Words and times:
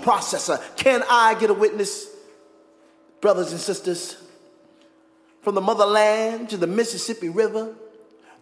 processor. 0.00 0.60
Can 0.76 1.02
I 1.08 1.34
get 1.38 1.50
a 1.50 1.54
witness, 1.54 2.08
brothers 3.20 3.52
and 3.52 3.60
sisters? 3.60 4.16
From 5.42 5.54
the 5.54 5.60
motherland 5.60 6.50
to 6.50 6.56
the 6.56 6.66
Mississippi 6.66 7.28
River, 7.28 7.74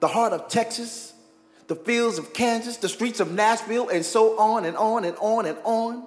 the 0.00 0.08
heart 0.08 0.32
of 0.32 0.48
Texas, 0.48 1.12
the 1.68 1.76
fields 1.76 2.18
of 2.18 2.32
Kansas, 2.32 2.78
the 2.78 2.88
streets 2.88 3.20
of 3.20 3.32
Nashville, 3.32 3.88
and 3.88 4.04
so 4.04 4.38
on 4.38 4.64
and 4.64 4.76
on 4.76 5.04
and 5.04 5.16
on 5.20 5.46
and 5.46 5.58
on. 5.64 5.97